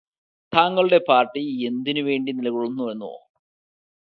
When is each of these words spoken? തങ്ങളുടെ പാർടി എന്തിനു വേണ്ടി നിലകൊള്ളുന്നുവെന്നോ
തങ്ങളുടെ 0.53 0.99
പാർടി 1.09 1.43
എന്തിനു 1.67 2.01
വേണ്ടി 2.01 2.31
നിലകൊള്ളുന്നുവെന്നോ 2.31 3.13